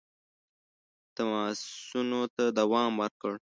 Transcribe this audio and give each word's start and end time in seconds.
تماسونو 1.15 2.21
ته 2.35 2.43
دوام 2.59 2.91
ورکړ. 3.01 3.29